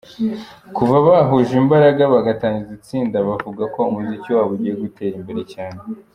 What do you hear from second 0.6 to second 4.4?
Kuva bahuje imbaraga bagatangiza itsinda bavuga ko umuziki